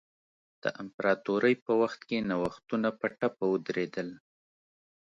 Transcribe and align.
د 0.63 0.65
امپراتورۍ 0.81 1.55
په 1.65 1.71
وخت 1.81 1.99
کې 2.09 2.25
نوښتونه 2.29 2.89
په 2.99 3.07
ټپه 3.19 3.45
ودرېدل. 3.51 4.09